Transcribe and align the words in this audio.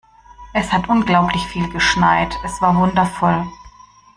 Es 0.55 0.73
hat 0.73 0.89
unglaublich 0.89 1.45
viel 1.45 1.69
geschneit. 1.69 2.35
Es 2.43 2.59
war 2.59 2.75
wundervoll. 2.75 3.45